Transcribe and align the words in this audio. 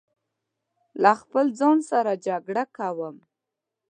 له 1.01 1.11
خپل 1.21 1.45
ځان 1.59 1.77
سره 1.89 2.11
جګړه 2.27 2.63
کوم 2.77 3.15